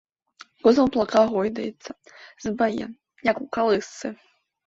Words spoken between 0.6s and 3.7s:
Кузаў плаўка гойдаецца, зыбае, як у